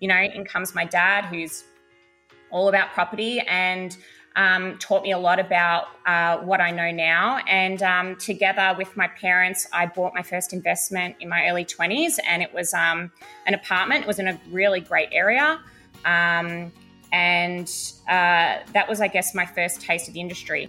[0.00, 1.64] you know, in comes my dad, who's
[2.50, 3.96] all about property and
[4.36, 7.38] um, taught me a lot about uh, what I know now.
[7.48, 12.18] And um, together with my parents, I bought my first investment in my early 20s,
[12.26, 13.10] and it was um,
[13.46, 14.02] an apartment.
[14.02, 15.58] It was in a really great area.
[16.04, 16.70] Um,
[17.12, 17.70] and
[18.08, 20.68] uh, that was, I guess, my first taste of the industry.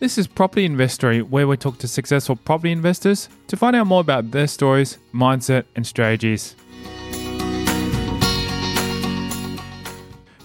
[0.00, 4.00] This is Property Investory, where we talk to successful property investors to find out more
[4.00, 6.54] about their stories, mindset, and strategies.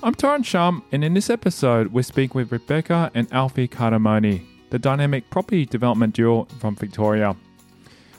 [0.01, 4.79] I'm Tyron Shum, and in this episode, we speak with Rebecca and Alfie Cardamone, the
[4.79, 7.35] dynamic property development duo from Victoria.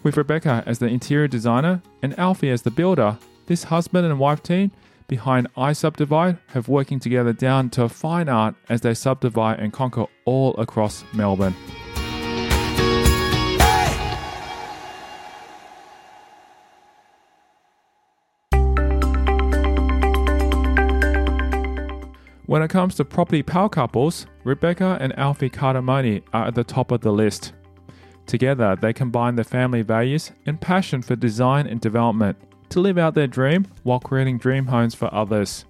[0.05, 4.45] With Rebecca as the interior designer and Alfie as the builder, this husband and wife
[4.45, 4.71] team
[5.07, 10.07] behind iSubdivide have working together down to a fine art as they subdivide and conquer
[10.25, 11.55] all across Melbourne.
[22.47, 26.93] When it comes to property power couples, Rebecca and Alfie Cardamone are at the top
[26.93, 27.53] of the list.
[28.27, 32.37] Together, they combine their family values and passion for design and development
[32.75, 35.65] to live out their dream while creating dream homes for others.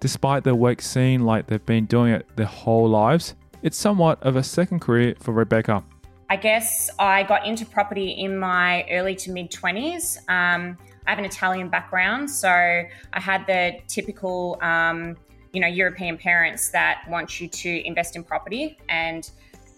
[0.00, 4.34] Despite their work seeming like they've been doing it their whole lives, it's somewhat of
[4.34, 5.84] a second career for Rebecca.
[6.28, 10.18] I guess I got into property in my early to mid 20s.
[10.28, 15.16] Um, I have an Italian background, so I had the typical um,
[15.52, 19.30] you know European parents that want you to invest in property and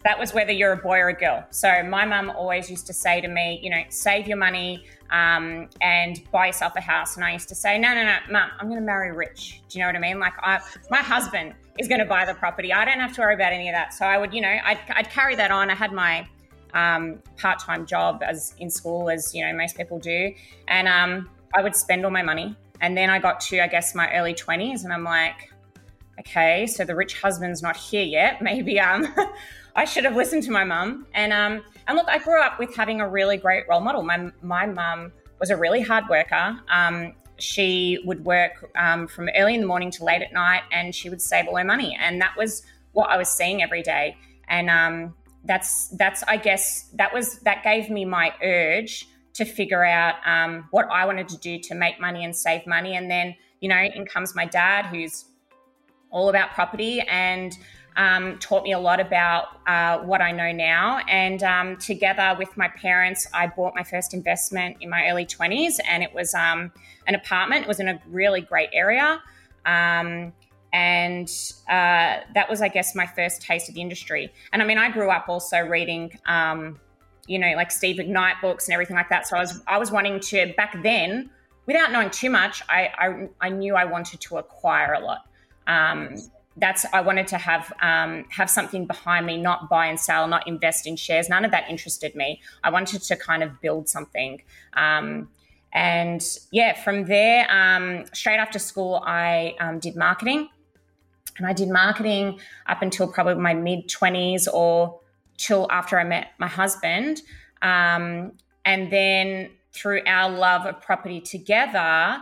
[0.04, 1.44] that was whether you're a boy or a girl.
[1.50, 5.68] So my mum always used to say to me, you know, save your money um,
[5.80, 7.16] and buy yourself a house.
[7.16, 9.60] And I used to say, no, no, no, mum, I'm going to marry rich.
[9.69, 10.20] Do you know what I mean?
[10.20, 10.60] Like, I,
[10.91, 12.72] my husband is going to buy the property.
[12.72, 13.92] I don't have to worry about any of that.
[13.92, 15.70] So I would, you know, I'd, I'd carry that on.
[15.70, 16.28] I had my
[16.74, 20.32] um, part-time job as in school, as you know, most people do,
[20.69, 22.56] and um, I would spend all my money.
[22.80, 25.53] And then I got to, I guess, my early 20s, and I'm like,
[26.20, 28.41] okay, so the rich husband's not here yet.
[28.42, 29.06] Maybe um,
[29.78, 31.06] I should have listened to my mum.
[31.15, 34.03] And um, and look, I grew up with having a really great role model.
[34.03, 36.59] My my mum was a really hard worker.
[36.69, 40.93] Um, she would work um, from early in the morning to late at night, and
[40.93, 41.97] she would save all her money.
[42.00, 44.16] And that was what I was seeing every day.
[44.49, 49.84] And um, that's that's I guess that was that gave me my urge to figure
[49.84, 52.97] out um, what I wanted to do to make money and save money.
[52.97, 55.27] And then you know, in comes my dad, who's
[56.10, 57.56] all about property and
[57.98, 61.00] um, taught me a lot about uh, what I know now.
[61.09, 65.78] And um, together with my parents, I bought my first investment in my early 20s,
[65.86, 66.72] and it was um,
[67.06, 67.62] an apartment.
[67.62, 69.20] It was in a really great area.
[69.66, 70.32] Um,
[70.72, 71.28] and
[71.69, 74.32] uh, that was, I guess, my first taste of the industry.
[74.53, 76.78] And I mean, I grew up also reading, um,
[77.26, 79.26] you know, like Steve McKnight books and everything like that.
[79.26, 81.30] So I was, I was wanting to, back then,
[81.66, 85.25] without knowing too much, I, I, I knew I wanted to acquire a lot
[85.66, 86.16] um,
[86.60, 90.46] that's I wanted to have um, have something behind me, not buy and sell, not
[90.46, 91.28] invest in shares.
[91.28, 92.41] None of that interested me.
[92.64, 94.42] I wanted to kind of build something.
[94.74, 95.28] Um,
[95.72, 100.48] and yeah, from there, um, straight after school, I um, did marketing,
[101.36, 105.00] and I did marketing up until probably my mid twenties or
[105.36, 107.22] till after I met my husband.
[107.62, 108.32] Um,
[108.64, 112.18] and then through our love of property together,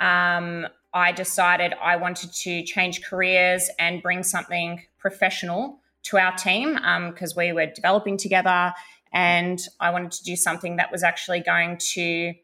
[0.00, 6.74] um, I decided I wanted to change careers and bring something professional to our team
[6.74, 8.72] because um, we were developing together
[9.12, 12.34] and I wanted to do something that was actually going to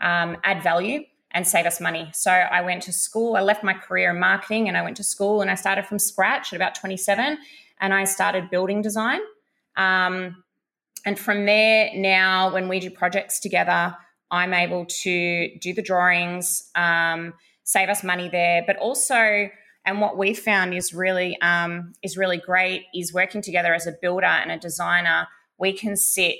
[0.00, 2.10] um, add value and save us money.
[2.14, 3.36] So I went to school.
[3.36, 5.98] I left my career in marketing and I went to school and I started from
[5.98, 7.38] scratch at about 27
[7.80, 9.20] and I started building design.
[9.76, 10.42] Um,
[11.04, 13.94] and from there, now when we do projects together,
[14.30, 16.70] I'm able to do the drawings.
[16.74, 17.34] Um,
[17.68, 18.64] save us money there.
[18.66, 19.50] But also,
[19.84, 23.92] and what we've found is really um, is really great is working together as a
[24.00, 25.28] builder and a designer.
[25.58, 26.36] We can sit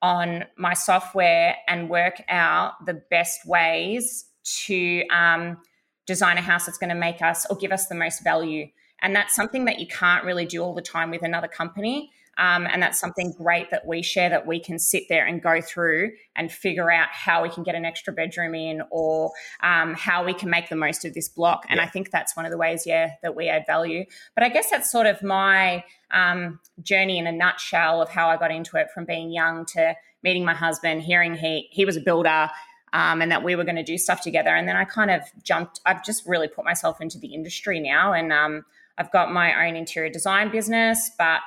[0.00, 4.26] on my software and work out the best ways
[4.66, 5.58] to um,
[6.06, 8.66] design a house that's going to make us or give us the most value.
[9.02, 12.12] And that's something that you can't really do all the time with another company.
[12.38, 15.60] Um, and that's something great that we share that we can sit there and go
[15.60, 19.32] through and figure out how we can get an extra bedroom in or
[19.62, 21.66] um, how we can make the most of this block.
[21.68, 21.84] And yeah.
[21.84, 24.04] I think that's one of the ways, yeah, that we add value.
[24.34, 28.36] But I guess that's sort of my um, journey in a nutshell of how I
[28.36, 32.00] got into it from being young to meeting my husband, hearing he he was a
[32.00, 32.50] builder.
[32.94, 34.48] Um, and that we were going to do stuff together.
[34.48, 38.14] And then I kind of jumped, I've just really put myself into the industry now.
[38.14, 38.64] And um,
[38.96, 41.40] I've got my own interior design business, but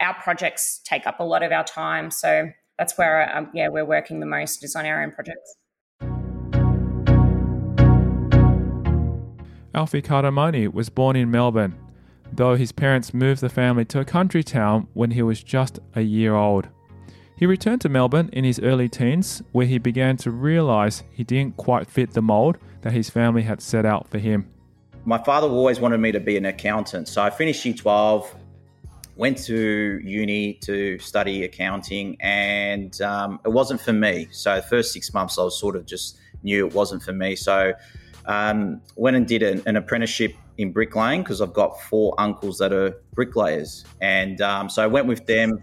[0.00, 2.10] our projects take up a lot of our time.
[2.10, 5.56] So that's where um, yeah we're working the most is on our own projects.
[9.74, 11.78] Alfie Cardamone was born in Melbourne,
[12.32, 16.00] though his parents moved the family to a country town when he was just a
[16.00, 16.68] year old.
[17.36, 21.58] He returned to Melbourne in his early teens, where he began to realise he didn't
[21.58, 24.48] quite fit the mould that his family had set out for him.
[25.04, 28.34] My father always wanted me to be an accountant, so I finished year 12,
[29.16, 34.28] went to uni to study accounting, and um, it wasn't for me.
[34.30, 37.34] So the first six months, I was sort of just knew it wasn't for me.
[37.34, 37.72] So
[38.26, 42.72] um, went and did an, an apprenticeship in bricklaying because I've got four uncles that
[42.72, 45.62] are bricklayers, and um, so I went with them,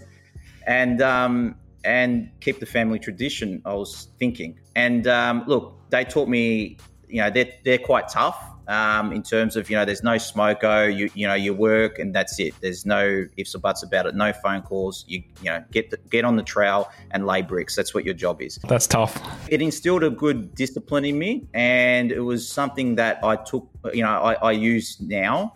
[0.65, 3.61] and um, and keep the family tradition.
[3.65, 6.77] I was thinking, and um, look, they taught me,
[7.07, 10.95] you know, they're they're quite tough um, in terms of you know, there's no smoko.
[10.95, 12.54] You you know, you work and that's it.
[12.62, 14.15] There's no ifs or buts about it.
[14.15, 15.06] No phone calls.
[15.07, 17.75] You you know, get the, get on the trowel and lay bricks.
[17.75, 18.60] That's what your job is.
[18.68, 19.21] That's tough.
[19.50, 23.68] It instilled a good discipline in me, and it was something that I took.
[23.94, 25.54] You know, I, I use now,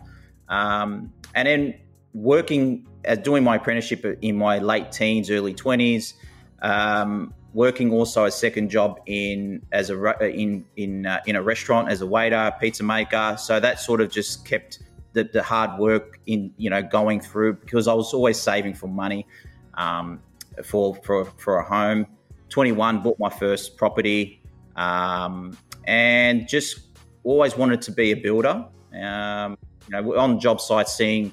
[0.48, 1.74] um, and then
[2.12, 6.14] working as doing my apprenticeship in my late teens, early twenties.
[6.60, 11.88] Um, working also a second job in as a in in uh, in a restaurant
[11.88, 13.36] as a waiter, pizza maker.
[13.38, 14.80] So that sort of just kept
[15.12, 18.86] the, the hard work in you know going through because I was always saving for
[18.86, 19.26] money
[19.74, 20.20] um,
[20.64, 22.06] for for for a home.
[22.48, 24.42] Twenty one, bought my first property,
[24.76, 25.56] um,
[25.86, 26.80] and just
[27.24, 28.64] always wanted to be a builder.
[28.94, 31.32] Um, you know, on job sites, seeing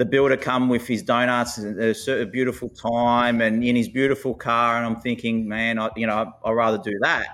[0.00, 4.78] the builder come with his donuts and a beautiful time and in his beautiful car
[4.78, 7.26] and i'm thinking man I, you know i'd rather do that.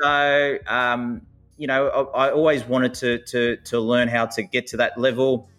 [0.00, 1.20] So um,
[1.58, 4.96] you know I, I, always wanted to, to to learn how to get to that
[4.96, 5.50] level.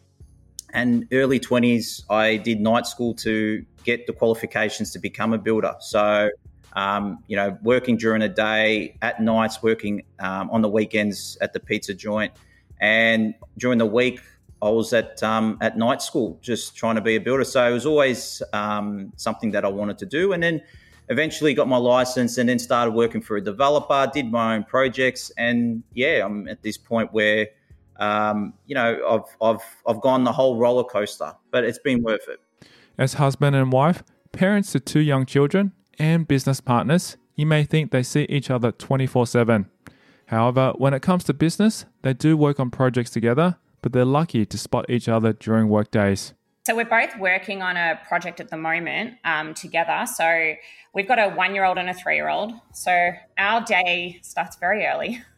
[0.74, 5.76] And early 20s i did night school to get the qualifications to become a builder.
[5.80, 6.32] So
[6.74, 11.54] um, you know working during the day at nights working um, on the weekends at
[11.54, 12.34] the pizza joint.
[12.82, 14.22] And during the week
[14.62, 17.44] I was at um, at night school just trying to be a builder.
[17.44, 20.34] So it was always um, something that I wanted to do.
[20.34, 20.62] And then
[21.10, 25.32] eventually got my license and then started working for a developer, did my own projects.
[25.38, 27.48] And yeah, I'm at this point where,
[27.98, 32.28] um, you know, I've, I've, I've gone the whole roller coaster, but it's been worth
[32.28, 32.40] it.
[32.98, 37.92] As husband and wife, parents to two young children, and business partners, you may think
[37.92, 39.70] they see each other 24 7.
[40.28, 44.48] However, when it comes to business, they do work on projects together but they're lucky
[44.48, 46.34] to spot each other during work days.
[46.66, 50.08] So we're both working on a project at the moment um, together.
[50.12, 50.56] So
[50.96, 52.54] we've got a one-year-old and a three-year-old.
[52.74, 55.22] So our day starts very early,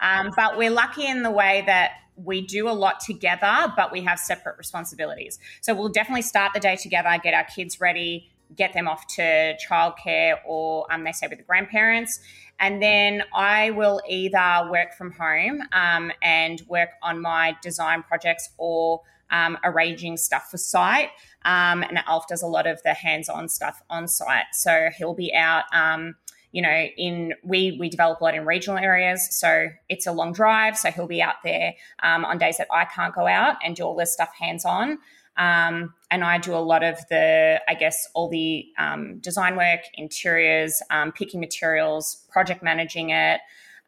[0.00, 4.02] um, but we're lucky in the way that we do a lot together, but we
[4.02, 5.40] have separate responsibilities.
[5.60, 9.56] So we'll definitely start the day together, get our kids ready, get them off to
[9.68, 12.20] childcare, or um, they stay with the grandparents.
[12.60, 18.50] And then I will either work from home um, and work on my design projects
[18.58, 21.10] or um, arranging stuff for site.
[21.44, 25.34] Um, and Alf does a lot of the hands-on stuff on site, so he'll be
[25.34, 25.64] out.
[25.72, 26.16] Um,
[26.54, 30.32] you know, in we we develop a lot in regional areas, so it's a long
[30.32, 30.78] drive.
[30.78, 33.82] So he'll be out there um, on days that I can't go out and do
[33.82, 34.98] all this stuff hands-on.
[35.36, 39.80] Um, and I do a lot of the, I guess, all the um, design work,
[39.94, 43.40] interiors, um, picking materials, project managing it.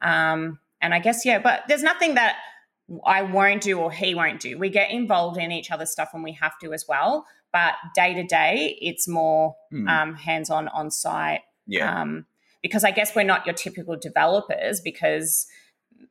[0.03, 2.37] Um, and I guess, yeah, but there's nothing that
[3.07, 4.59] I won't do or he won't do.
[4.59, 7.27] We get involved in each other's stuff when we have to as well.
[7.53, 10.19] But day to day, it's more mm.
[10.19, 11.43] hands on, on site.
[11.69, 12.01] Yeah.
[12.01, 12.27] Um,
[12.67, 15.47] because I guess we're not your typical developers because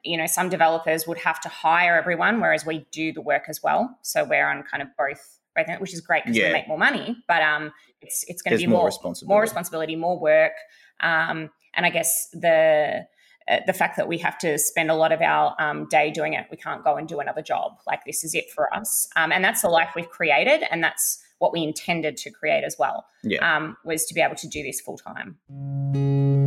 [0.05, 3.61] you know, some developers would have to hire everyone, whereas we do the work as
[3.61, 3.97] well.
[4.03, 6.47] So we're on kind of both, both which is great because yeah.
[6.47, 7.17] we make more money.
[7.27, 10.53] But um, it's it's going to be more, more responsibility, more responsibility, more work.
[11.01, 13.05] Um, and I guess the
[13.49, 16.33] uh, the fact that we have to spend a lot of our um, day doing
[16.33, 17.73] it, we can't go and do another job.
[17.85, 21.21] Like this is it for us, um, and that's the life we've created, and that's
[21.39, 23.05] what we intended to create as well.
[23.23, 23.57] Yeah.
[23.57, 26.44] Um, was to be able to do this full time.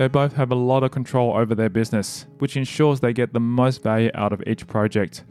[0.00, 3.38] They both have a lot of control over their business, which ensures they get the
[3.38, 5.24] most value out of each project.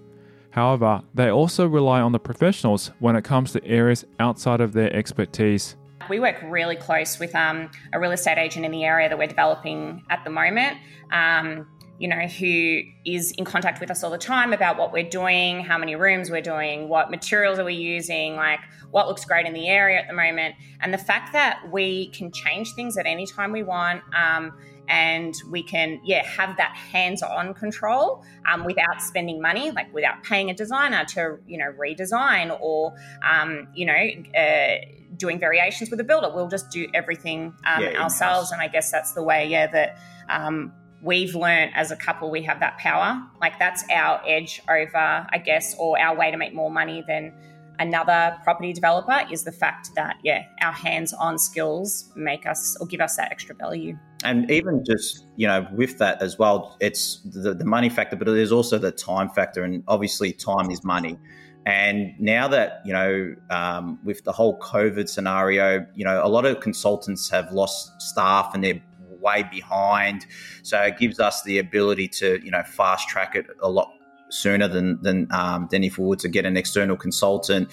[0.52, 4.96] However, they also rely on the professionals when it comes to areas outside of their
[4.96, 5.76] expertise.
[6.08, 9.26] We work really close with um, a real estate agent in the area that we're
[9.26, 10.78] developing at the moment.
[11.12, 11.66] Um,
[12.00, 15.60] you know, who is in contact with us all the time about what we're doing,
[15.60, 19.54] how many rooms we're doing, what materials are we using, like what looks great in
[19.54, 20.56] the area at the moment.
[20.82, 24.54] And the fact that we can change things at any time we want um,
[24.88, 30.50] and we can yeah have that hands-on control um, without spending money like without paying
[30.50, 34.76] a designer to you know redesign or um, you know uh,
[35.16, 38.92] doing variations with a builder we'll just do everything um, yeah, ourselves and i guess
[38.92, 43.22] that's the way yeah that um, we've learned as a couple we have that power.
[43.42, 47.34] Like that's our edge over i guess or our way to make more money than
[47.80, 53.02] another property developer is the fact that yeah our hands-on skills make us or give
[53.02, 53.98] us that extra value.
[54.24, 58.26] And even just you know with that as well it's the, the money factor but
[58.26, 61.18] there's also the time factor and obviously time is money.
[61.66, 66.46] And now that you know um, with the whole covid scenario you know a lot
[66.46, 68.82] of consultants have lost staff and they're
[69.20, 70.26] way behind
[70.64, 73.92] so it gives us the ability to you know fast track it a lot
[74.30, 77.70] sooner than than um, than if we were to get an external consultant,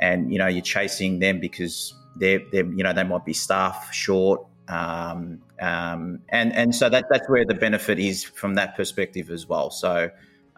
[0.00, 3.92] and you know you're chasing them because they're, they're you know they might be staff
[3.92, 4.46] short.
[4.68, 9.46] Um, um, and and so that that's where the benefit is from that perspective as
[9.46, 9.70] well.
[9.70, 10.10] So,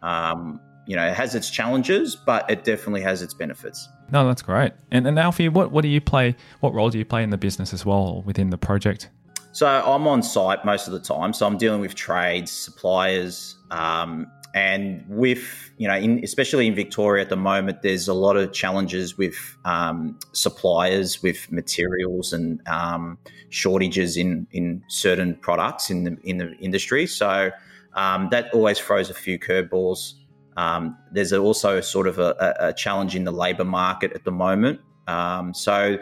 [0.03, 3.87] um, you know, it has its challenges, but it definitely has its benefits.
[4.11, 4.73] No, that's great.
[4.91, 6.37] And and Alfie, what what do you play?
[6.61, 9.11] What role do you play in the business as well within the project?
[9.59, 11.33] So I'm on site most of the time.
[11.33, 17.25] So I'm dealing with trades, suppliers, um, and with you know, in, especially in Victoria
[17.25, 19.35] at the moment, there's a lot of challenges with
[19.65, 26.53] um, suppliers, with materials and um, shortages in in certain products in the in the
[26.61, 27.05] industry.
[27.09, 27.51] So
[27.95, 30.13] um, that always throws a few curveballs.
[30.57, 34.81] Um, there's also sort of a, a, challenge in the labour market at the moment.
[35.09, 35.99] Um, so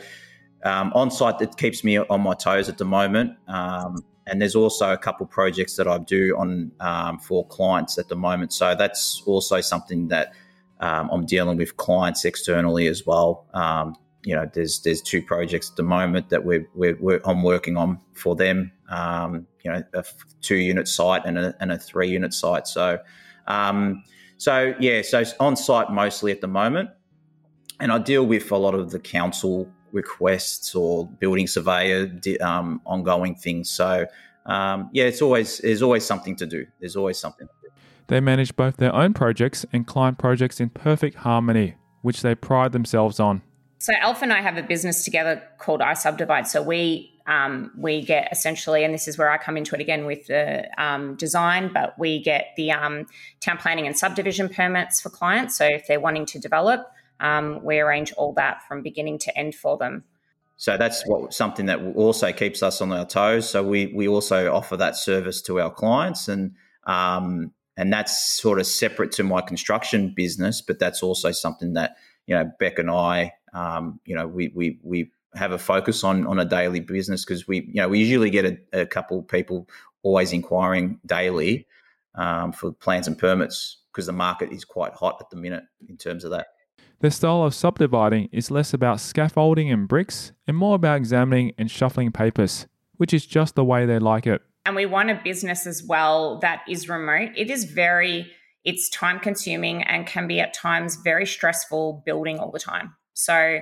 [0.66, 3.36] um, on site, that keeps me on my toes at the moment.
[3.46, 8.08] Um, and there's also a couple projects that I do on um, for clients at
[8.08, 8.52] the moment.
[8.52, 10.32] So that's also something that
[10.80, 13.46] um, I'm dealing with clients externally as well.
[13.54, 13.94] Um,
[14.24, 17.76] you know, there's there's two projects at the moment that we're, we're, we're I'm working
[17.76, 18.72] on for them.
[18.90, 20.04] Um, you know, a
[20.42, 22.66] two unit site and a, and a three unit site.
[22.66, 22.98] So,
[24.38, 26.90] so yeah, so on site mostly at the moment,
[27.78, 33.34] and I deal with a lot of the council requests or building surveyor um, ongoing
[33.34, 33.68] things.
[33.70, 34.06] So
[34.46, 36.66] um, yeah, it's always there's always something to do.
[36.78, 37.48] There's always something.
[38.08, 42.70] They manage both their own projects and client projects in perfect harmony, which they pride
[42.70, 43.42] themselves on.
[43.78, 46.46] So Alf and I have a business together called iSubdivide.
[46.46, 50.06] So we um, we get essentially, and this is where I come into it again
[50.06, 53.06] with the um, design, but we get the um,
[53.40, 55.56] town planning and subdivision permits for clients.
[55.58, 56.86] So if they're wanting to develop,
[57.20, 60.04] um, we arrange all that from beginning to end for them.
[60.56, 63.48] So that's what something that also keeps us on our toes.
[63.48, 66.54] So we we also offer that service to our clients, and
[66.84, 71.96] um, and that's sort of separate to my construction business, but that's also something that
[72.26, 76.26] you know Beck and I, um, you know, we we we have a focus on
[76.26, 79.68] on a daily business because we you know we usually get a, a couple people
[80.02, 81.66] always inquiring daily
[82.14, 85.96] um, for plans and permits because the market is quite hot at the minute in
[85.96, 86.48] terms of that.
[87.00, 91.70] Their style of subdividing is less about scaffolding and bricks and more about examining and
[91.70, 94.42] shuffling papers, which is just the way they like it.
[94.64, 97.30] And we want a business as well that is remote.
[97.36, 98.32] It is very,
[98.64, 102.94] it's time consuming and can be at times very stressful building all the time.
[103.12, 103.60] So,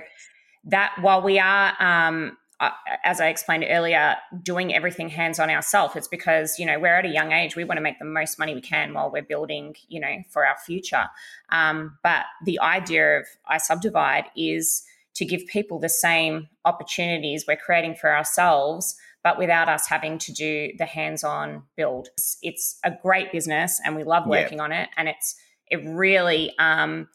[0.67, 2.69] that while we are um, uh,
[3.03, 5.95] as I explained earlier, doing everything hands on ourselves.
[5.95, 7.55] It's because, you know, we're at a young age.
[7.55, 10.45] We want to make the most money we can while we're building, you know, for
[10.45, 11.09] our future.
[11.49, 14.83] Um, but the idea of iSubdivide is
[15.15, 20.31] to give people the same opportunities we're creating for ourselves, but without us having to
[20.31, 22.09] do the hands on build.
[22.13, 24.63] It's, it's, a great business and we love working yeah.
[24.63, 24.89] on it.
[24.95, 25.35] And it's,
[25.67, 27.09] it really um,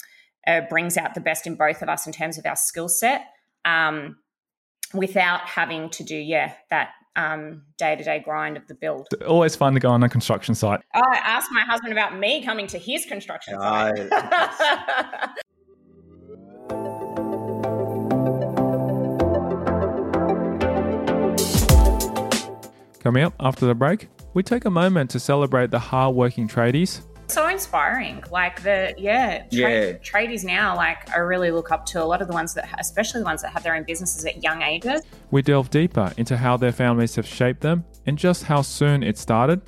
[0.47, 3.27] uh, brings out the best in both of us in terms of our skill set.
[3.65, 4.17] Um,
[4.95, 6.91] without having to do, yeah, that
[7.79, 9.09] day to day grind of the build.
[9.27, 10.81] Always fun to go on a construction site.
[10.95, 14.11] I asked my husband about me coming to his construction site.
[23.01, 27.01] Coming up after the break, we take a moment to celebrate the hard-working tradies
[27.33, 28.23] so inspiring.
[28.31, 30.77] Like the yeah, tra- yeah, tradies now.
[30.77, 33.43] Like I really look up to a lot of the ones that, especially the ones
[33.43, 35.03] that have their own businesses at young ages.
[35.31, 39.19] We delve deeper into how their families have shaped them and just how soon it
[39.19, 39.61] started.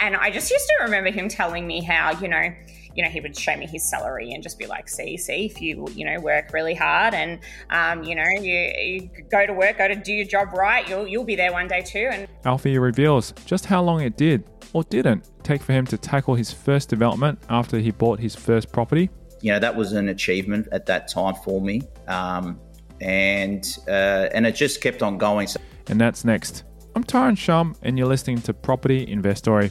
[0.00, 2.52] And I just used to remember him telling me how you know
[3.00, 5.58] you know, he would show me his salary and just be like, see, see, if
[5.62, 7.38] you, you know, work really hard and,
[7.70, 11.08] um, you know, you, you, go to work, go to do your job right, you'll,
[11.08, 12.10] you'll be there one day too.
[12.12, 16.34] And Alfie reveals just how long it did or didn't take for him to tackle
[16.34, 19.08] his first development after he bought his first property?
[19.40, 21.80] You know, that was an achievement at that time for me.
[22.06, 22.60] Um,
[23.00, 25.46] and, uh, and it just kept on going.
[25.46, 26.64] So- And that's next.
[26.94, 29.70] I'm I'm Tyron Shum, and you're listening to Property Investory.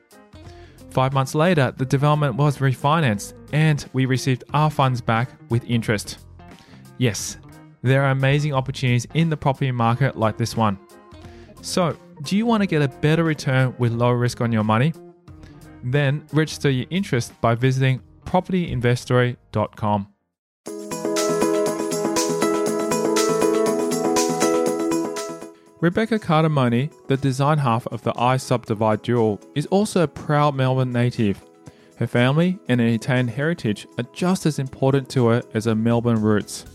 [0.91, 6.19] Five months later, the development was refinanced and we received our funds back with interest.
[6.97, 7.37] Yes,
[7.81, 10.77] there are amazing opportunities in the property market like this one.
[11.61, 14.93] So, do you want to get a better return with low risk on your money?
[15.83, 20.10] Then register your interest by visiting propertyinvestory.com.
[25.81, 31.43] Rebecca Cardamone, the design half of the iSubdivide duel, is also a proud Melbourne native.
[31.97, 36.21] Her family and her Italian heritage are just as important to her as her Melbourne
[36.21, 36.65] roots.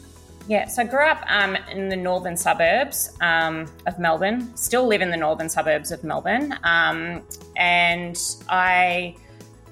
[0.49, 5.03] Yeah, so I grew up um, in the northern suburbs um, of Melbourne, still live
[5.03, 6.59] in the northern suburbs of Melbourne.
[6.65, 7.23] Um,
[7.57, 9.15] and I,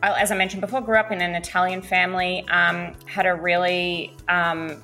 [0.01, 4.17] I, as I mentioned before, grew up in an Italian family, um, had a really
[4.29, 4.81] um,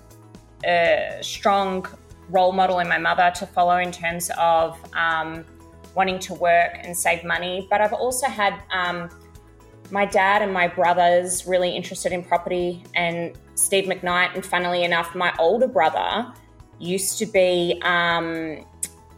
[1.20, 1.86] strong
[2.30, 5.44] role model in my mother to follow in terms of um,
[5.94, 7.66] wanting to work and save money.
[7.70, 9.08] But I've also had um,
[9.90, 14.34] my dad and my brothers really interested in property, and Steve McKnight.
[14.34, 16.32] And funnily enough, my older brother
[16.78, 17.80] used to be.
[17.82, 18.64] Um,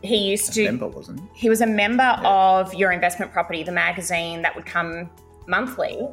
[0.02, 0.64] he used to.
[0.64, 1.26] Member, wasn't he?
[1.42, 2.58] He was a member yeah.
[2.58, 5.10] of Your Investment Property, the magazine that would come
[5.46, 6.08] monthly.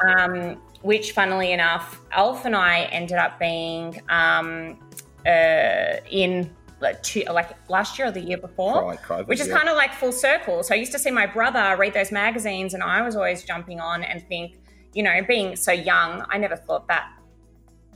[0.00, 4.78] Um, which, funnily enough, Alf and I ended up being um,
[5.28, 9.56] uh, in like, two, like last year or the year before, which is yeah.
[9.56, 10.62] kind of like full circle.
[10.62, 13.80] So I used to see my brother read those magazines, and I was always jumping
[13.80, 14.58] on and think,
[14.94, 17.10] you know, being so young, I never thought that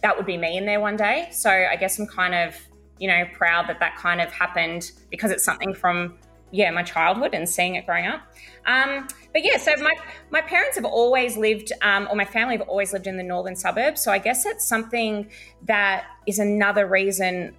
[0.02, 1.28] that would be me in there one day.
[1.30, 2.56] So I guess I'm kind of,
[2.98, 6.18] you know, proud that that kind of happened because it's something from
[6.50, 8.20] yeah my childhood and seeing it growing up.
[8.66, 9.94] Um, but yeah, so my
[10.30, 13.56] my parents have always lived, um, or my family have always lived in the northern
[13.56, 14.00] suburbs.
[14.00, 15.30] So I guess it's something
[15.62, 17.54] that is another reason.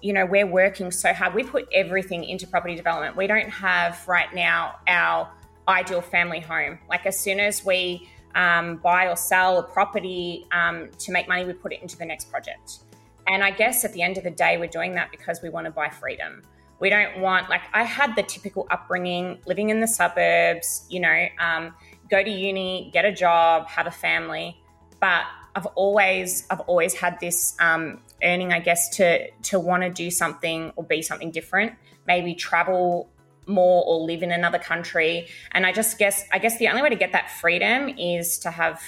[0.00, 1.34] You know, we're working so hard.
[1.34, 3.16] We put everything into property development.
[3.16, 5.28] We don't have right now our
[5.66, 6.78] ideal family home.
[6.88, 11.44] Like as soon as we um, buy or sell a property um, to make money,
[11.44, 12.78] we put it into the next project.
[13.26, 15.66] And I guess at the end of the day, we're doing that because we want
[15.66, 16.42] to buy freedom.
[16.80, 21.26] We don't want, like, I had the typical upbringing, living in the suburbs, you know,
[21.40, 21.74] um,
[22.08, 24.60] go to uni, get a job, have a family.
[25.00, 29.90] But I've always, I've always had this um, earning, I guess, to to want to
[29.90, 31.72] do something or be something different.
[32.06, 33.10] Maybe travel
[33.46, 35.26] more or live in another country.
[35.52, 38.50] And I just guess, I guess the only way to get that freedom is to
[38.50, 38.80] have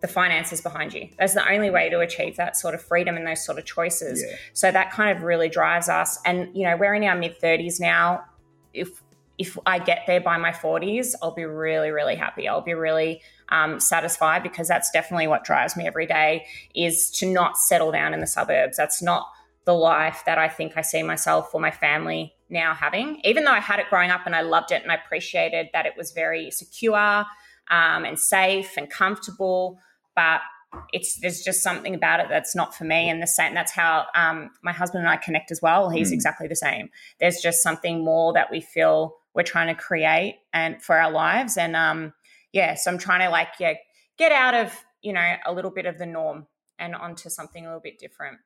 [0.00, 1.08] the finances behind you.
[1.18, 4.22] That's the only way to achieve that sort of freedom and those sort of choices.
[4.22, 4.36] Yeah.
[4.52, 6.18] So that kind of really drives us.
[6.24, 8.24] And you know, we're in our mid thirties now.
[8.72, 9.02] If
[9.38, 12.48] if I get there by my forties, I'll be really, really happy.
[12.48, 16.46] I'll be really um, satisfied because that's definitely what drives me every day.
[16.74, 18.76] Is to not settle down in the suburbs.
[18.76, 19.28] That's not
[19.64, 23.20] the life that I think I see myself or my family now having.
[23.24, 25.86] Even though I had it growing up and I loved it and I appreciated that
[25.86, 27.26] it was very secure
[27.70, 29.78] um, and safe and comfortable
[30.18, 30.40] but
[30.92, 34.04] it's there's just something about it that's not for me and the same that's how
[34.16, 36.14] um, my husband and i connect as well he's mm.
[36.14, 40.82] exactly the same there's just something more that we feel we're trying to create and
[40.82, 42.12] for our lives and um
[42.52, 43.74] yeah so i'm trying to like yeah
[44.18, 46.46] get out of you know a little bit of the norm
[46.80, 48.38] and onto something a little bit different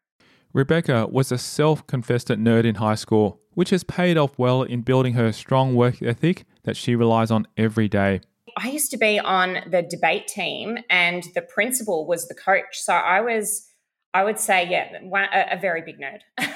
[0.53, 4.83] Rebecca was a self confessed nerd in high school, which has paid off well in
[4.83, 8.21] building her strong work ethic that she relies on every day.
[8.57, 12.81] I used to be on the debate team, and the principal was the coach.
[12.81, 13.69] So I was,
[14.15, 16.21] I would say, yeah, one, a, a, very big nerd.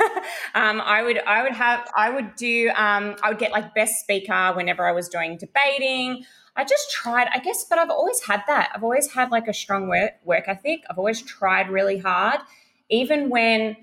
[0.55, 4.01] um, I would, I would have, I would do, um, I would get like best
[4.01, 6.25] speaker whenever I was doing debating.
[6.57, 8.71] I just tried, I guess, but I've always had that.
[8.75, 10.81] I've always had like a strong work work ethic.
[10.89, 12.41] I've always tried really hard,
[12.89, 13.77] even when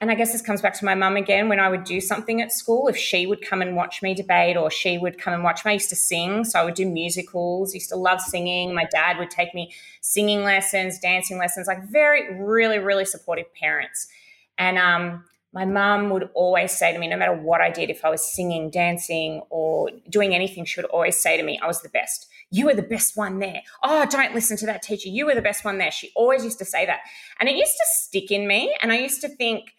[0.00, 1.48] and I guess this comes back to my mum again.
[1.48, 4.56] When I would do something at school, if she would come and watch me debate
[4.56, 6.44] or she would come and watch me, I used to sing.
[6.44, 8.74] So I would do musicals, used to love singing.
[8.74, 14.08] My dad would take me singing lessons, dancing lessons, like very, really, really supportive parents.
[14.58, 18.04] And um, my mum would always say to me, no matter what I did, if
[18.04, 21.80] I was singing, dancing, or doing anything, she would always say to me, I was
[21.80, 22.26] the best.
[22.50, 23.62] You were the best one there.
[23.82, 25.08] Oh, don't listen to that teacher.
[25.08, 25.92] You were the best one there.
[25.92, 27.00] She always used to say that.
[27.38, 28.76] And it used to stick in me.
[28.82, 29.70] And I used to think,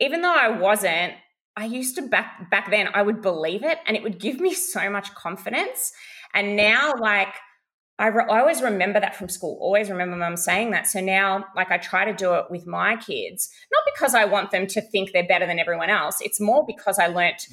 [0.00, 1.14] even though I wasn't,
[1.56, 4.54] I used to back back then I would believe it and it would give me
[4.74, 5.92] so much confidence.
[6.34, 7.34] And now like
[7.98, 9.58] I, re- I always remember that from school.
[9.60, 10.86] Always remember mum saying that.
[10.88, 14.50] So now, like, I try to do it with my kids, not because I want
[14.50, 16.20] them to think they're better than everyone else.
[16.20, 17.46] It's more because I learnt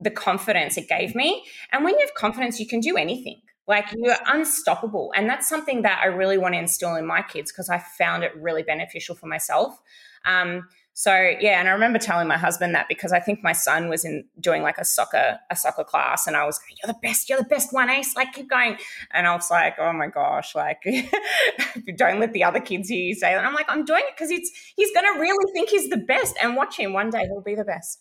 [0.00, 1.44] the confidence it gave me.
[1.72, 3.40] And when you have confidence, you can do anything.
[3.66, 5.12] Like you're unstoppable.
[5.16, 8.24] And that's something that I really want to instill in my kids because I found
[8.24, 9.80] it really beneficial for myself.
[10.24, 13.88] Um, so yeah, and I remember telling my husband that because I think my son
[13.88, 16.98] was in doing like a soccer a soccer class, and I was like, "You're the
[17.00, 18.16] best, you're the best one, Ace!
[18.16, 18.78] Like keep going."
[19.12, 20.82] And I was like, "Oh my gosh, like
[21.96, 24.32] don't let the other kids hear you say that." I'm like, "I'm doing it because
[24.32, 27.54] it's he's gonna really think he's the best, and watch him one day he'll be
[27.54, 28.00] the best."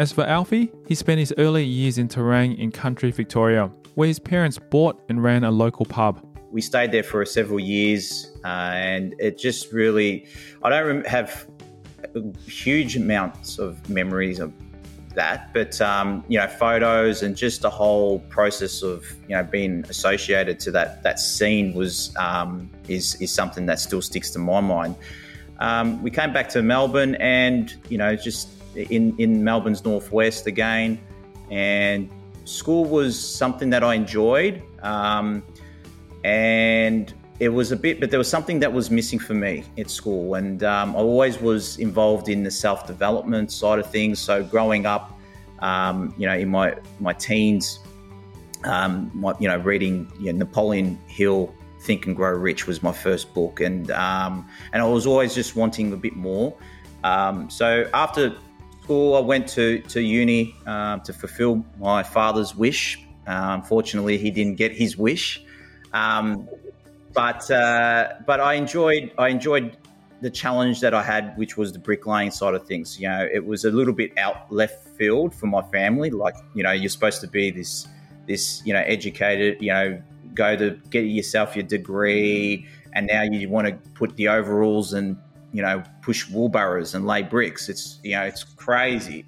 [0.00, 4.18] As for Alfie, he spent his early years in Terang in country Victoria, where his
[4.18, 9.14] parents bought and ran a local pub we stayed there for several years, uh, and
[9.18, 10.26] it just really,
[10.62, 11.46] I don't have
[12.46, 14.52] huge amounts of memories of
[15.14, 19.84] that, but um, you know, photos and just the whole process of you know being
[19.88, 24.60] associated to that that scene was um, is is something that still sticks to my
[24.60, 24.94] mind.
[25.58, 30.98] Um, we came back to Melbourne, and you know, just in in Melbourne's northwest again,
[31.50, 32.08] and
[32.44, 34.62] school was something that I enjoyed.
[34.82, 35.42] Um,
[36.24, 39.90] and it was a bit, but there was something that was missing for me at
[39.90, 44.18] school, and um, I always was involved in the self development side of things.
[44.18, 45.18] So growing up,
[45.60, 47.78] um, you know, in my my teens,
[48.64, 52.92] um, my, you know, reading you know, Napoleon Hill, Think and Grow Rich was my
[52.92, 56.54] first book, and um, and I was always just wanting a bit more.
[57.04, 58.36] Um, so after
[58.82, 62.98] school, I went to to uni uh, to fulfill my father's wish.
[63.28, 65.44] Uh, unfortunately, he didn't get his wish.
[65.92, 66.48] Um,
[67.12, 69.76] but uh, but I enjoyed I enjoyed
[70.20, 72.98] the challenge that I had, which was the bricklaying side of things.
[73.00, 76.10] You know, it was a little bit out left field for my family.
[76.10, 77.86] Like, you know, you're supposed to be this
[78.26, 80.02] this you know educated, you know,
[80.34, 85.16] go to get yourself your degree, and now you want to put the overalls and
[85.52, 87.68] you know push wheelbarrows and lay bricks.
[87.68, 89.24] It's you know it's crazy.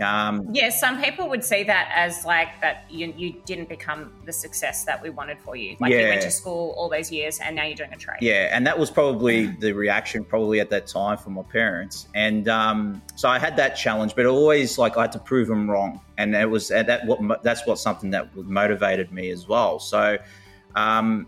[0.00, 4.32] Um, yeah, some people would see that as like that you, you didn't become the
[4.32, 5.76] success that we wanted for you.
[5.80, 6.00] Like yeah.
[6.00, 8.18] you went to school all those years and now you're doing a trade.
[8.20, 12.08] Yeah, and that was probably the reaction probably at that time from my parents.
[12.14, 15.68] And um, so I had that challenge, but always like I had to prove them
[15.68, 19.78] wrong, and it was that what that's what something that motivated me as well.
[19.78, 20.18] So.
[20.76, 21.26] Um,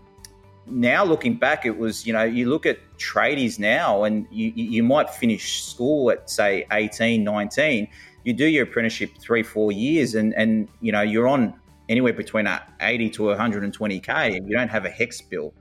[0.67, 4.83] now looking back, it was, you know, you look at tradies now and you, you
[4.83, 7.87] might finish school at say 18, 19
[8.23, 11.53] you do your apprenticeship three, four years, and and you know you're on
[11.89, 12.47] anywhere between
[12.79, 15.53] 80 to 120k, and you don't have a HECS bill.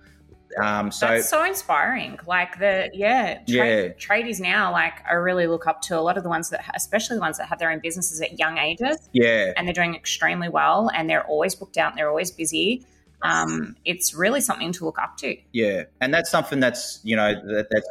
[0.61, 2.19] Um, so that's so inspiring.
[2.27, 4.73] Like the yeah, tra- yeah, tradies now.
[4.73, 7.39] Like I really look up to a lot of the ones that, especially the ones
[7.39, 9.09] that have their own businesses at young ages.
[9.13, 12.85] Yeah, and they're doing extremely well, and they're always booked out, and they're always busy.
[13.23, 15.37] Um, it's really something to look up to.
[15.53, 17.89] Yeah, and that's something that's you know that, that's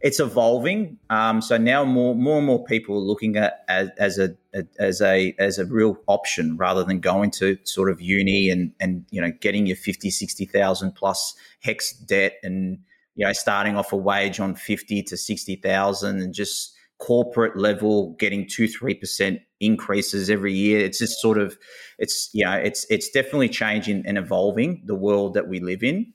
[0.00, 0.98] it's evolving.
[1.10, 4.64] Um, so now more more and more people are looking at as, as a, a,
[4.78, 9.04] as a as a real option rather than going to sort of uni and and
[9.10, 12.78] you know getting your 50, 60,000 plus HECS debt and
[13.14, 18.48] you know starting off a wage on 50 to 60,000 and just corporate level getting
[18.48, 21.58] 2 3% increases every year it's just sort of
[21.98, 26.12] it's you know it's it's definitely changing and evolving the world that we live in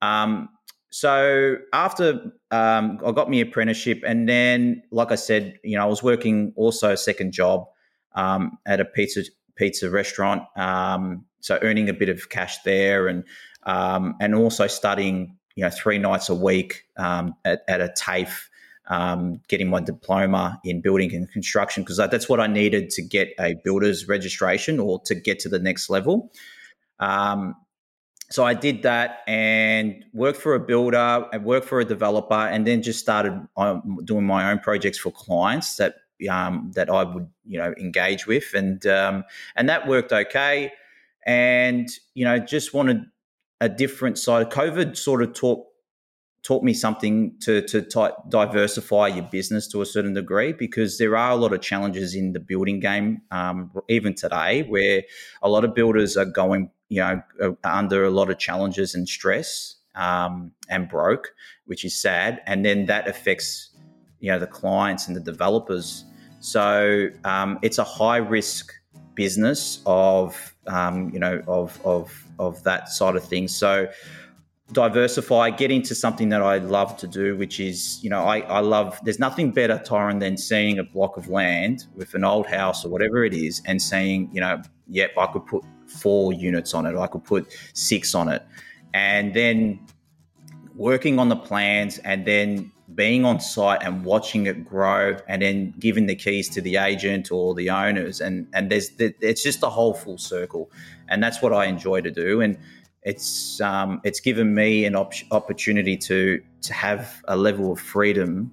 [0.00, 0.48] um,
[0.94, 5.86] so after um, I got my apprenticeship, and then, like I said, you know, I
[5.86, 7.66] was working also a second job
[8.14, 9.22] um, at a pizza
[9.56, 13.24] pizza restaurant, um, so earning a bit of cash there, and
[13.62, 18.50] um, and also studying, you know, three nights a week um, at, at, a TAFE,
[18.88, 23.32] um, getting my diploma in building and construction because that's what I needed to get
[23.40, 26.30] a builder's registration or to get to the next level.
[27.00, 27.54] Um,
[28.32, 32.66] so I did that and worked for a builder and worked for a developer, and
[32.66, 35.96] then just started um, doing my own projects for clients that
[36.30, 39.24] um, that I would you know engage with, and um,
[39.56, 40.72] and that worked okay.
[41.26, 43.04] And you know, just wanted
[43.60, 44.50] a different side.
[44.50, 45.66] COVID sort of taught
[46.42, 51.16] taught me something to to t- diversify your business to a certain degree because there
[51.16, 55.02] are a lot of challenges in the building game, um, even today, where
[55.42, 59.76] a lot of builders are going you know, under a lot of challenges and stress.
[59.94, 61.34] um, and broke,
[61.66, 62.40] which is sad.
[62.46, 63.70] And then that affects,
[64.20, 66.04] you know, the clients and the developers.
[66.40, 68.72] So um, it's a high risk
[69.14, 73.54] business of, um, you know, of, of, of that side of things.
[73.54, 73.88] So
[74.72, 78.60] diversify, get into something that I love to do, which is, you know, I, I
[78.60, 82.84] love, there's nothing better, Tyron, than seeing a block of land with an old house
[82.84, 86.86] or whatever it is and saying, you know, yep, I could put four units on
[86.86, 88.42] it, I could put six on it.
[88.94, 89.86] And then
[90.74, 95.74] working on the plans and then being on site and watching it grow and then
[95.78, 98.20] giving the keys to the agent or the owners.
[98.20, 100.70] And and there's it's just a whole full circle.
[101.08, 102.40] And that's what I enjoy to do.
[102.40, 102.58] And
[103.02, 108.52] it's um, it's given me an op- opportunity to to have a level of freedom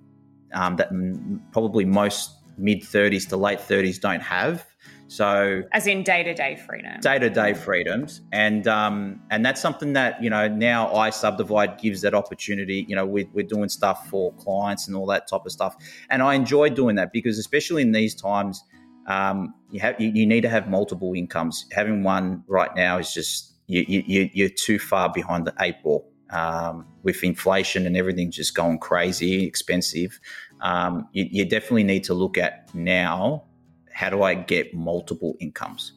[0.53, 4.65] um, that m- probably most mid 30s to late 30s don't have.
[5.07, 9.59] So, as in day to day freedom, day to day freedoms, and um, and that's
[9.59, 12.85] something that you know now iSubdivide gives that opportunity.
[12.87, 15.75] You know, we're, we're doing stuff for clients and all that type of stuff,
[16.11, 18.63] and I enjoy doing that because especially in these times,
[19.07, 21.65] um, you have you, you need to have multiple incomes.
[21.71, 26.11] Having one right now is just you, you, you're too far behind the eight ball.
[26.31, 30.19] Um, with inflation and everything just going crazy expensive,
[30.61, 33.45] um, you, you, definitely need to look at now
[33.91, 35.93] how do I get multiple incomes,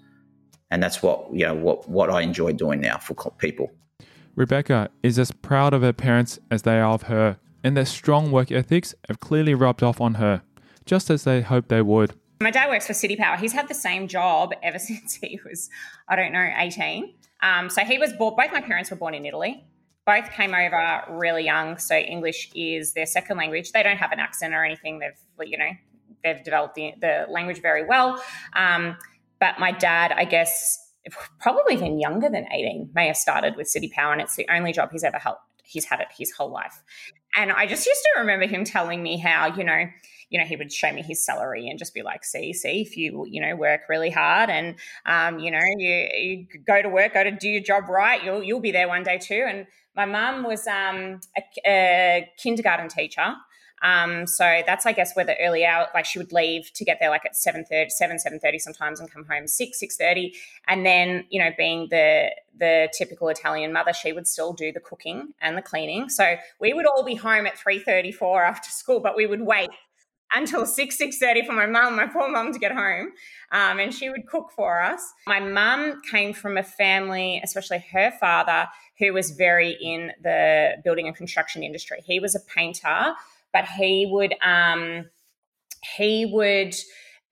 [0.71, 3.71] and that's what you know what what I enjoy doing now for people.
[4.35, 8.33] Rebecca is as proud of her parents as they are of her, and their strong
[8.33, 10.41] work ethics have clearly rubbed off on her,
[10.87, 12.15] just as they hoped they would.
[12.43, 13.39] My dad works for CitiPower.
[13.39, 15.71] He's had the same job ever since he was,
[16.09, 17.15] I don't know, 18.
[17.43, 19.65] Um, so he was born, both my parents were born in Italy.
[20.05, 21.79] Both came over really young.
[21.79, 23.73] So English is their second language.
[23.73, 24.99] They don't have an accent or anything.
[24.99, 25.71] They've, you know,
[26.25, 28.23] they've developed the, the language very well.
[28.55, 28.97] Um,
[29.39, 30.93] but my dad, I guess,
[31.41, 34.13] probably even younger than 18, may have started with CitiPower.
[34.13, 35.37] And it's the only job he's ever held.
[35.63, 36.83] He's had it his whole life.
[37.37, 39.87] And I just used to remember him telling me how, you know,
[40.29, 42.97] you know, he would show me his salary and just be like, see, see, if
[42.97, 47.14] you, you know, work really hard and, um, you know, you, you go to work,
[47.14, 49.45] go to do your job right, you'll, you'll be there one day too.
[49.47, 53.35] And my mum was um, a, a kindergarten teacher.
[53.83, 56.99] Um, so that's, I guess, where the early hour, like she would leave to get
[57.01, 60.35] there like at 7.30, 7, 7.30 sometimes and come home 6, 6.30.
[60.68, 64.81] And then, you know, being the, the typical Italian mother, she would still do the
[64.81, 66.09] cooking and the cleaning.
[66.09, 69.71] So we would all be home at 3.34 after school, but we would wait
[70.35, 73.12] until 6 6.30 for my mum my poor mum to get home
[73.51, 78.11] um, and she would cook for us my mum came from a family especially her
[78.18, 78.66] father
[78.99, 83.12] who was very in the building and construction industry he was a painter
[83.53, 85.07] but he would um,
[85.97, 86.75] he would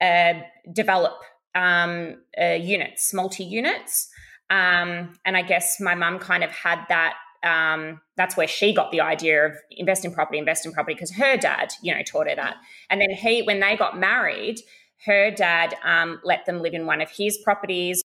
[0.01, 0.35] uh,
[0.73, 1.15] develop
[1.55, 4.09] um, uh, units multi units
[4.51, 8.93] um, and i guess my mum kind of had that um, that's where she got
[8.93, 12.29] the idea of invest in property, invest in property, because her dad, you know, taught
[12.29, 12.57] her that.
[12.91, 14.61] And then he, when they got married,
[15.07, 18.03] her dad um, let them live in one of his properties.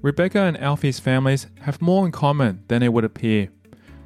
[0.00, 3.48] Rebecca and Alfie's families have more in common than it would appear.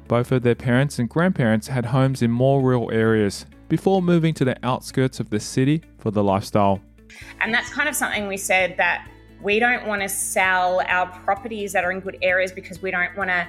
[0.07, 4.45] Both of their parents and grandparents had homes in more rural areas before moving to
[4.45, 6.81] the outskirts of the city for the lifestyle.
[7.41, 9.07] And that's kind of something we said that
[9.41, 13.15] we don't want to sell our properties that are in good areas because we don't
[13.17, 13.47] want to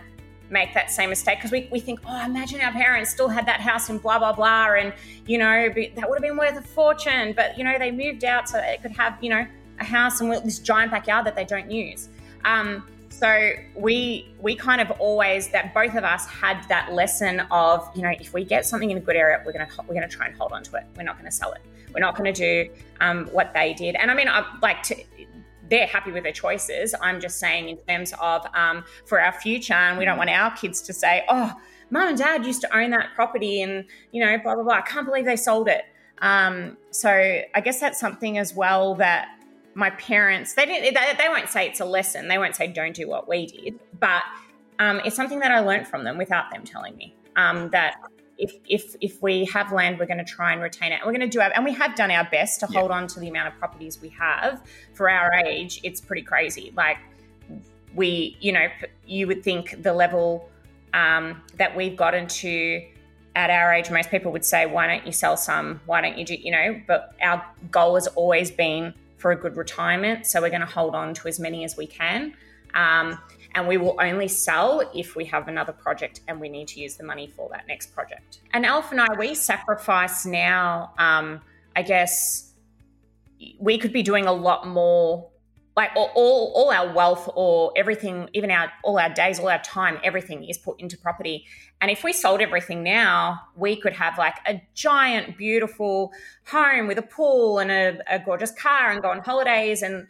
[0.51, 3.61] make that same mistake because we, we think, oh, imagine our parents still had that
[3.61, 4.75] house in blah, blah, blah.
[4.75, 4.93] And,
[5.27, 7.35] you know, that would have been worth a fortune.
[7.35, 9.47] But, you know, they moved out so they could have, you know,
[9.81, 12.09] a house and this giant backyard that they don't use.
[12.45, 17.89] Um, so we we kind of always that both of us had that lesson of
[17.95, 20.27] you know if we get something in a good area we're gonna we're gonna try
[20.27, 21.63] and hold on to it we're not gonna sell it
[21.95, 22.69] we're not gonna do
[23.01, 24.97] um, what they did and I mean I like to
[25.71, 26.95] they're happy with their choices.
[27.01, 30.51] I'm just saying, in terms of um, for our future, and we don't want our
[30.57, 31.53] kids to say, oh,
[31.91, 34.75] mom and dad used to own that property and, you know, blah, blah, blah.
[34.75, 35.85] I can't believe they sold it.
[36.21, 39.29] Um, so I guess that's something as well that
[39.79, 42.27] my parents, they didn't, they, they won't say it's a lesson.
[42.27, 43.79] They won't say, don't do what we did.
[44.01, 44.25] But
[44.81, 47.95] um, it's something that I learned from them without them telling me um, that
[48.39, 50.97] if if if we have land, we're going to try and retain it.
[50.97, 52.81] And we're going to do our, and we have done our best to yeah.
[52.81, 54.63] hold on to the amount of properties we have
[54.95, 55.81] for our age.
[55.85, 56.73] It's pretty crazy.
[56.77, 56.99] Like
[57.95, 58.67] we, you know,
[59.07, 60.51] you would think the level
[60.93, 62.85] um, that we've gotten to
[63.37, 65.81] at our age, most people would say, "Why don't you sell some?
[65.87, 69.57] Why don't you do?" You know, but our goal has always been for a good
[69.57, 72.35] retirement, so we're going to hold on to as many as we can.
[72.75, 73.19] Um,
[73.55, 76.97] and we will only sell if we have another project and we need to use
[76.97, 78.41] the money for that next project.
[78.53, 81.41] And Alf and I, we sacrifice now, um,
[81.75, 82.53] I guess
[83.59, 85.31] we could be doing a lot more
[85.77, 89.63] like all, all, all our wealth or everything, even our all our days, all our
[89.63, 91.47] time, everything is put into property.
[91.81, 96.13] And if we sold everything now, we could have like a giant, beautiful
[96.47, 99.83] home with a pool and a, a gorgeous car and go on holidays.
[99.83, 100.09] And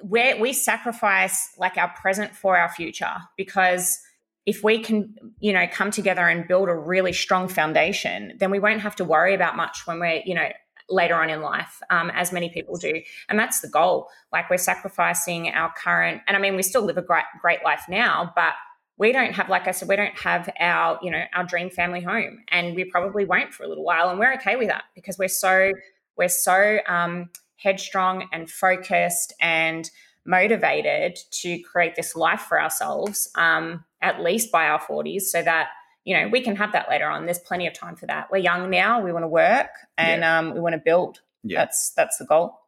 [0.00, 4.00] where we sacrifice like our present for our future because
[4.46, 8.58] if we can you know come together and build a really strong foundation then we
[8.58, 10.48] won't have to worry about much when we're you know
[10.92, 13.02] later on in life, um, as many people do.
[13.28, 14.08] And that's the goal.
[14.32, 17.84] Like we're sacrificing our current, and I mean, we still live a great, great life
[17.88, 18.54] now, but
[19.02, 22.00] we don't have, like I said, we don't have our, you know, our dream family
[22.00, 25.18] home, and we probably won't for a little while, and we're okay with that because
[25.18, 25.72] we're so,
[26.16, 29.90] we're so um, headstrong and focused and
[30.24, 35.70] motivated to create this life for ourselves, um, at least by our forties, so that
[36.04, 37.26] you know, we can have that later on.
[37.26, 38.28] There's plenty of time for that.
[38.30, 39.00] We're young now.
[39.00, 40.38] We want to work and yeah.
[40.38, 41.20] um, we want to build.
[41.44, 41.60] Yeah.
[41.60, 42.61] That's that's the goal.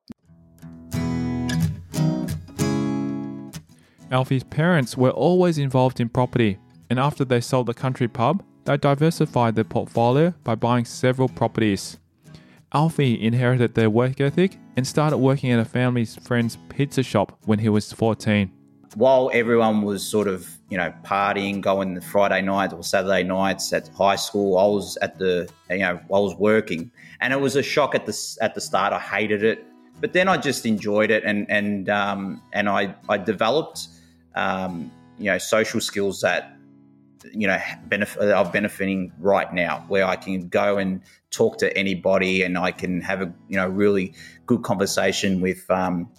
[4.15, 6.57] Alfie's parents were always involved in property,
[6.89, 11.99] and after they sold the country pub, they diversified their portfolio by buying several properties.
[12.73, 17.59] Alfie inherited their work ethic and started working at a family's friend's pizza shop when
[17.59, 18.53] he was 14
[18.97, 23.73] while everyone was sort of you know partying, going the Friday nights or Saturday nights
[23.73, 27.57] at high school, I was at the you know I was working, and it was
[27.57, 28.93] a shock at the at the start.
[28.93, 29.65] I hated it,
[30.01, 33.89] but then I just enjoyed it, and and um, and I I developed
[34.35, 36.57] um, you know social skills that
[37.33, 42.43] you know benefit are benefiting right now, where I can go and talk to anybody,
[42.43, 44.15] and I can have a you know really
[44.47, 46.11] good conversation with um,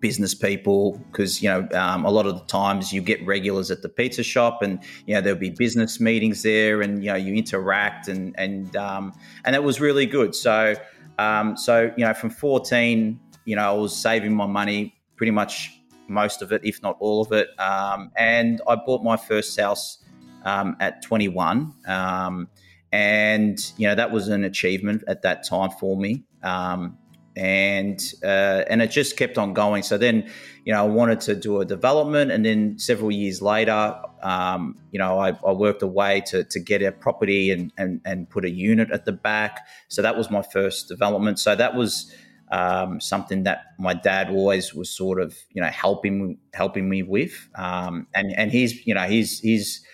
[0.00, 1.00] business people.
[1.10, 4.22] Because you know um, a lot of the times you get regulars at the pizza
[4.22, 8.34] shop and you know there'll be business meetings there and you know you interact and
[8.38, 9.12] and um,
[9.44, 10.34] and that was really good.
[10.34, 10.74] So
[11.18, 15.79] um, so you know from 14 you know I was saving my money pretty much
[16.10, 19.98] most of it if not all of it um, and I bought my first house
[20.44, 22.48] um, at 21 um,
[22.92, 26.98] and you know that was an achievement at that time for me um,
[27.36, 29.82] and uh, and it just kept on going.
[29.82, 30.28] So then,
[30.64, 34.98] you know, I wanted to do a development, and then several years later, um, you
[34.98, 38.50] know, I, I, worked away to, to get a property and, and and put a
[38.50, 39.66] unit at the back.
[39.88, 41.38] So that was my first development.
[41.38, 42.12] So that was
[42.50, 47.48] um, something that my dad always was sort of you know helping helping me with,
[47.54, 49.84] um, and and he's you know he's he's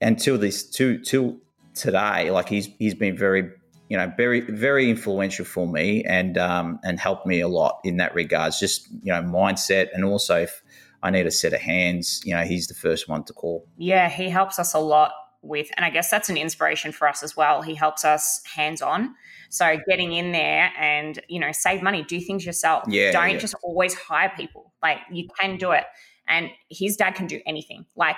[0.00, 1.36] until this to till
[1.74, 3.50] today like he's he's been very
[3.92, 7.98] you know, very very influential for me and um, and helped me a lot in
[7.98, 8.58] that regards.
[8.58, 10.62] Just you know, mindset and also if
[11.02, 13.66] I need a set of hands, you know, he's the first one to call.
[13.76, 17.22] Yeah, he helps us a lot with, and I guess that's an inspiration for us
[17.22, 17.62] as well.
[17.62, 19.14] He helps us hands on.
[19.50, 22.84] So getting in there and you know, save money, do things yourself.
[22.88, 23.38] Yeah, don't yeah.
[23.38, 24.72] just always hire people.
[24.82, 25.84] Like you can do it,
[26.28, 27.86] and his dad can do anything.
[27.96, 28.16] Like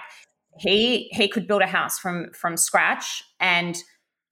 [0.59, 3.77] he he could build a house from from scratch and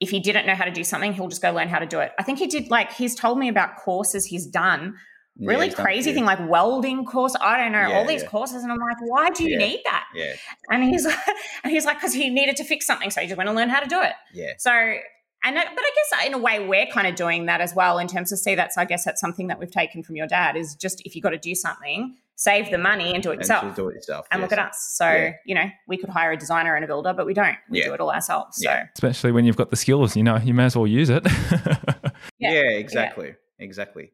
[0.03, 2.01] if he didn't know how to do something, he'll just go learn how to do
[2.01, 2.11] it.
[2.19, 4.97] I think he did like he's told me about courses he's done.
[5.40, 7.35] Really yeah, crazy thing like welding course.
[7.40, 8.29] I don't know yeah, all these yeah.
[8.29, 10.05] courses, and I'm like, why do you need that?
[10.14, 10.35] Yeah.
[10.71, 11.16] And he's like,
[11.64, 13.71] and he's like, because he needed to fix something, so he just went and learned
[13.71, 14.12] how to do it.
[14.35, 14.53] Yeah.
[14.59, 14.71] So
[15.45, 18.07] and but I guess in a way we're kind of doing that as well in
[18.07, 20.75] terms of see that's I guess that's something that we've taken from your dad is
[20.75, 23.64] just if you got to do something, save the money and do it yourself.
[23.64, 24.27] And do it yourself.
[24.31, 24.51] And yes.
[24.51, 24.95] look at us.
[24.97, 25.33] So, yeah.
[25.45, 27.57] you know, we could hire a designer and a builder, but we don't.
[27.71, 27.87] We yeah.
[27.87, 28.59] do it all ourselves.
[28.62, 31.25] So especially when you've got the skills, you know, you may as well use it.
[32.38, 32.53] yeah.
[32.53, 33.35] yeah, exactly.
[33.59, 34.12] Exactly.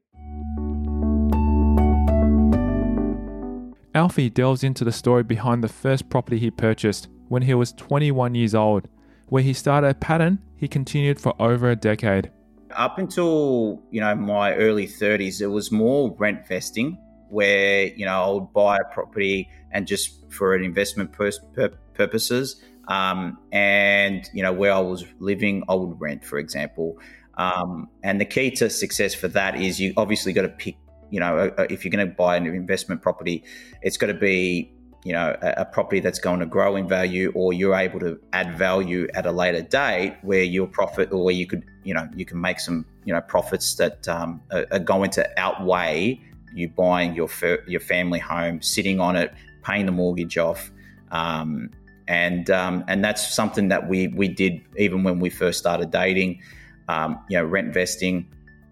[3.94, 8.34] Alfie delves into the story behind the first property he purchased when he was 21
[8.34, 8.88] years old,
[9.28, 12.30] where he started a pattern he continued for over a decade.
[12.72, 16.98] Up until, you know, my early 30s, it was more rent vesting
[17.28, 21.78] where you know I would buy a property and just for an investment pur- pur-
[21.94, 26.98] purposes, um, and you know where I was living, I would rent, for example.
[27.34, 30.76] Um, and the key to success for that is you obviously got to pick.
[31.10, 33.44] You know, if you're going to buy an investment property,
[33.82, 34.72] it's got to be
[35.04, 38.18] you know a, a, property that's going to grow in value or you're able to
[38.32, 42.08] add value at a later date where you'll profit or where you could you know
[42.16, 46.20] you can make some you know profits that um, are, are, going to outweigh
[46.54, 47.28] you buying your
[47.66, 49.32] your family home, sitting on it,
[49.62, 50.70] paying the mortgage off,
[51.10, 51.70] um,
[52.06, 56.40] and um, and that's something that we we did even when we first started dating.
[56.88, 58.26] Um, you know, rent vesting,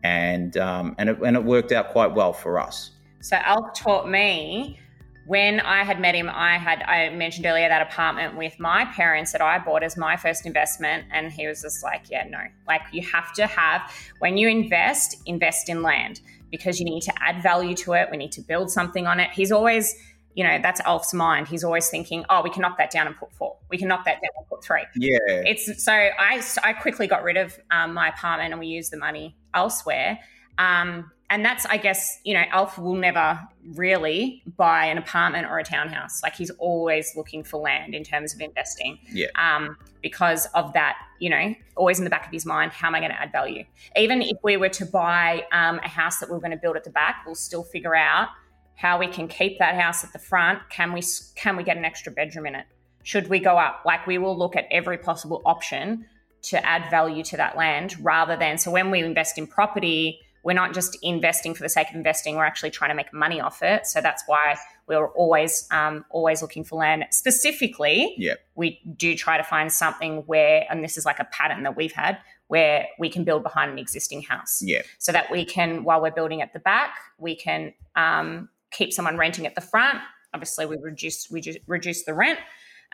[0.07, 2.93] and um, and it, and it worked out quite well for us.
[3.21, 4.79] So Alf taught me
[5.27, 9.33] when I had met him, I had I mentioned earlier that apartment with my parents
[9.33, 12.39] that I bought as my first investment, and he was just like, "Yeah, no,
[12.69, 13.81] like you have to have
[14.21, 18.09] when you invest, invest in land because you need to add value to it.
[18.11, 19.97] We need to build something on it." He's always,
[20.37, 21.49] you know, that's Alf's mind.
[21.49, 23.57] He's always thinking, "Oh, we can knock that down and put four.
[23.70, 24.84] We can knock that down and put three.
[24.95, 28.93] Yeah, it's so I I quickly got rid of um, my apartment and we used
[28.93, 30.20] the money elsewhere.
[30.59, 33.39] Um, and that's i guess you know alf will never
[33.74, 38.34] really buy an apartment or a townhouse like he's always looking for land in terms
[38.34, 42.47] of investing yeah um, because of that you know always in the back of his
[42.47, 43.64] mind how am i going to add value
[43.97, 46.76] even if we were to buy um, a house that we are going to build
[46.76, 48.28] at the back we'll still figure out
[48.77, 51.03] how we can keep that house at the front can we
[51.35, 52.66] can we get an extra bedroom in it
[53.03, 56.05] should we go up like we will look at every possible option
[56.43, 60.53] to add value to that land rather than so when we invest in property we're
[60.53, 62.37] not just investing for the sake of investing.
[62.37, 63.85] We're actually trying to make money off it.
[63.85, 64.57] So that's why
[64.87, 67.05] we're always um, always looking for land.
[67.11, 68.39] Specifically, yep.
[68.55, 71.91] we do try to find something where, and this is like a pattern that we've
[71.91, 74.62] had, where we can build behind an existing house.
[74.62, 74.83] Yeah.
[74.99, 79.17] So that we can, while we're building at the back, we can um, keep someone
[79.17, 79.99] renting at the front.
[80.35, 82.39] Obviously, we reduce we reduce the rent.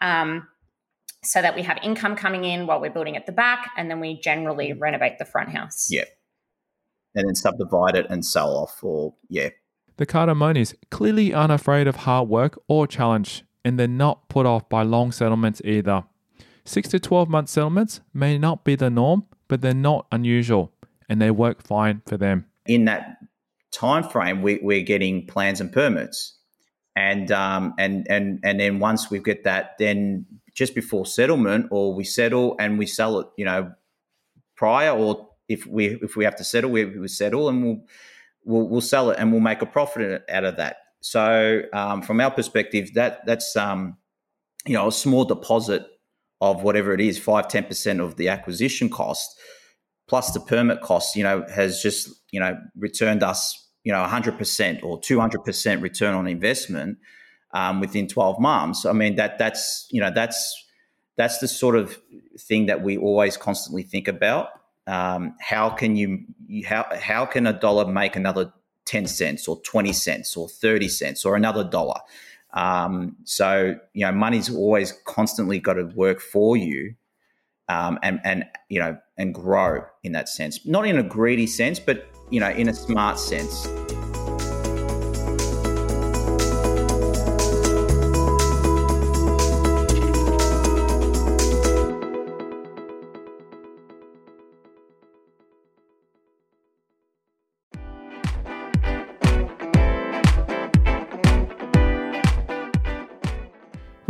[0.01, 0.49] Um,
[1.25, 4.01] so that we have income coming in while we're building at the back, and then
[4.01, 5.87] we generally renovate the front house.
[5.89, 6.05] Yeah
[7.15, 9.51] and then subdivide it and sell off or yeah.
[9.97, 14.69] The Cardamone's clearly aren't afraid of hard work or challenge, and they're not put off
[14.69, 16.05] by long settlements either.
[16.65, 20.73] 6 to 12 month settlements may not be the norm, but they're not unusual
[21.09, 22.47] and they work fine for them.
[22.67, 23.19] In that
[23.73, 26.39] time frame, we, we're getting plans and permits.
[26.95, 31.95] And um, and and and then once we get that, then just before settlement, or
[31.95, 33.73] we settle and we sell it, you know,
[34.57, 37.81] prior or if we if we have to settle, we, we settle, and we'll,
[38.45, 40.77] we'll, we'll sell it, and we'll make a profit out of that.
[41.01, 43.97] So um, from our perspective, that that's um,
[44.67, 45.87] you know a small deposit
[46.43, 49.39] of whatever it is, five ten percent of the acquisition cost
[50.09, 51.17] plus the permit cost.
[51.17, 55.45] You know, has just you know returned us you know hundred percent or two hundred
[55.45, 56.99] percent return on investment
[57.53, 58.85] um, within twelve months.
[58.87, 60.55] I mean that that's you know that's
[61.17, 61.99] that's the sort of
[62.39, 64.49] thing that we always constantly think about
[64.87, 66.25] um, how can you
[66.67, 68.53] how how can a dollar make another
[68.87, 72.01] 10 cents or 20 cents or 30 cents or another dollar
[72.55, 76.95] um, so you know money's always constantly got to work for you
[77.73, 80.65] um, and and you know and grow in that sense.
[80.67, 83.67] Not in a greedy sense but you know in a smart sense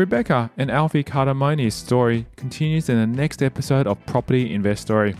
[0.03, 5.15] Rebecca and Alfie Cardamone's story continues in the next episode of Property Investory.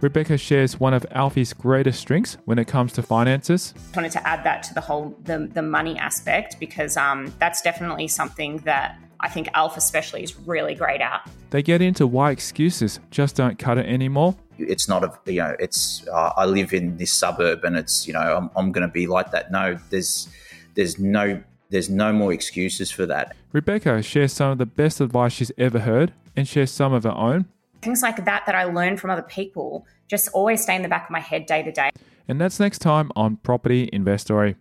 [0.00, 3.74] Rebecca shares one of Alfie's greatest strengths when it comes to finances.
[3.92, 7.60] I wanted to add that to the whole the, the money aspect because um, that's
[7.60, 11.28] definitely something that I think Alf especially is really great at.
[11.50, 14.36] They get into why excuses just don't cut it anymore.
[14.58, 18.12] It's not a you know it's uh, I live in this suburb and it's you
[18.12, 19.50] know I'm, I'm going to be like that.
[19.50, 20.28] No, there's
[20.76, 23.36] there's no there's no more excuses for that.
[23.52, 27.12] Rebecca shares some of the best advice she's ever heard and shares some of her
[27.12, 27.46] own.
[27.82, 31.04] Things like that that I learned from other people just always stay in the back
[31.04, 31.90] of my head day to day.
[32.28, 34.56] And that's next time on Property Investory.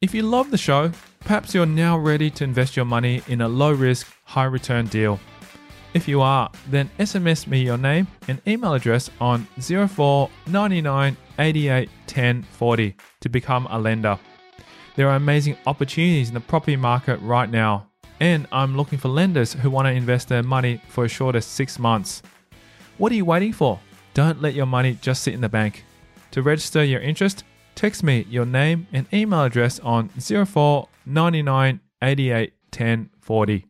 [0.00, 3.48] If you love the show, perhaps you're now ready to invest your money in a
[3.48, 5.18] low risk, high return deal.
[5.96, 12.42] If you are, then SMS me your name and email address on 0499 88 10
[12.42, 14.18] 40 to become a lender.
[14.94, 17.88] There are amazing opportunities in the property market right now,
[18.20, 21.46] and I'm looking for lenders who want to invest their money for as short as
[21.46, 22.20] six months.
[22.98, 23.80] What are you waiting for?
[24.12, 25.82] Don't let your money just sit in the bank.
[26.32, 27.44] To register your interest,
[27.74, 33.66] text me your name and email address on 04 99 88 10 40.